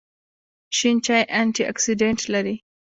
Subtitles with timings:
[0.77, 2.55] شین چای انټي اکسیډنټ لري